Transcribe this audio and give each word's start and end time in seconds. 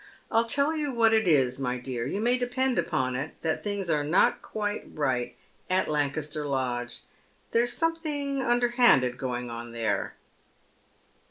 I*n 0.31 0.47
tell 0.47 0.75
you 0.75 0.91
what 0.91 1.13
it 1.13 1.27
is, 1.27 1.59
my 1.59 1.77
dear, 1.77 2.07
you 2.07 2.21
may 2.21 2.35
depend 2.35 2.79
upon 2.79 3.15
it 3.15 3.35
that 3.41 3.63
things 3.63 3.87
are 3.87 4.03
not 4.03 4.41
quite 4.41 4.83
right 4.91 5.37
at 5.69 5.87
Lancaster 5.87 6.47
Lodge. 6.47 7.01
There's 7.51 7.73
something 7.73 8.41
underhanded 8.41 9.19
going 9.19 9.51
on 9.51 9.73
there." 9.73 10.15